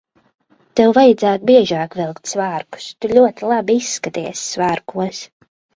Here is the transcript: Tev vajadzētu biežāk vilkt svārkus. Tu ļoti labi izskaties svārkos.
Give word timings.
Tev 0.79 0.93
vajadzētu 0.97 1.47
biežāk 1.51 1.99
vilkt 2.01 2.33
svārkus. 2.33 2.91
Tu 2.99 3.15
ļoti 3.15 3.53
labi 3.55 3.81
izskaties 3.85 4.45
svārkos. 4.57 5.27